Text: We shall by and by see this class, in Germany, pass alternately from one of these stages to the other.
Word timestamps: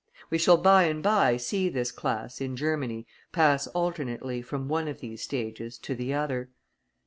We 0.31 0.39
shall 0.39 0.57
by 0.57 0.85
and 0.85 1.03
by 1.03 1.37
see 1.37 1.69
this 1.69 1.91
class, 1.91 2.41
in 2.41 2.55
Germany, 2.55 3.05
pass 3.31 3.67
alternately 3.67 4.41
from 4.41 4.67
one 4.67 4.87
of 4.87 4.99
these 4.99 5.21
stages 5.21 5.77
to 5.77 5.93
the 5.93 6.11
other. 6.11 6.49